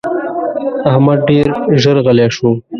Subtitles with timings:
[0.89, 1.45] احمد ډېر
[1.81, 2.49] ژر غلی شو.